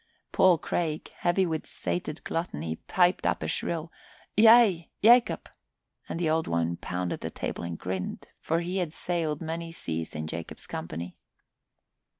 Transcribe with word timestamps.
Paul 0.31 0.57
Craig, 0.57 1.11
heavy 1.17 1.45
with 1.45 1.67
sated 1.67 2.23
gluttony, 2.23 2.77
piped 2.87 3.23
a 3.23 3.47
shrill 3.47 3.91
"Yea, 4.35 4.89
Yacob," 4.99 5.47
and 6.09 6.19
the 6.19 6.27
Old 6.27 6.47
One 6.47 6.75
pounded 6.75 7.19
the 7.21 7.29
table 7.29 7.63
and 7.63 7.77
grinned, 7.77 8.25
for 8.39 8.61
he 8.61 8.77
had 8.77 8.93
sailed 8.93 9.41
many 9.43 9.71
seas 9.71 10.15
in 10.15 10.25
Jacob's 10.25 10.65
company. 10.65 11.19